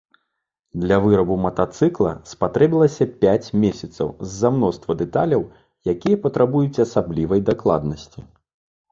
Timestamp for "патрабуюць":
6.25-6.81